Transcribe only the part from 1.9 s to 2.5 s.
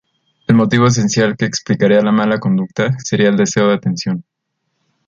la mala